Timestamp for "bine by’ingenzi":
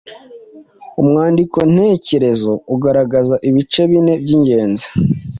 3.91-4.87